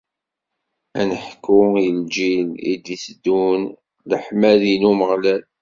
[0.99, 3.61] Ad neḥku i lǧil i d-itteddun,
[4.09, 5.43] leḥmadi n Umeɣlal.